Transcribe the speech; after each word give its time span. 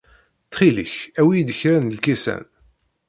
Ttxil-k, 0.45 0.93
awi-iyi-d 1.19 1.49
kra 1.59 1.77
n 1.79 1.93
lkisan. 1.97 2.45